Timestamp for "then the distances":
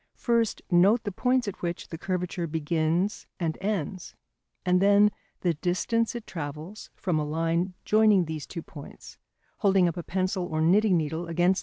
4.81-6.15